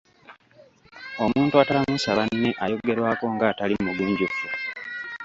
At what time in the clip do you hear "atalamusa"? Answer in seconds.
1.61-2.17